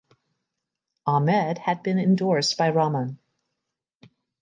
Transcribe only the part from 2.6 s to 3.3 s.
Rahman.